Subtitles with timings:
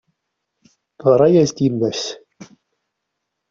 [0.99, 2.03] Teɣra-as-d yemma-s.